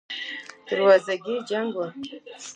[0.65, 1.79] د دروازګۍ جنګ و.